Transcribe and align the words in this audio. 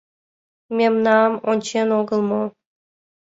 Мемнам 0.77 1.31
ончен 1.49 1.87
огыл 1.99 2.21
мо 2.29 2.43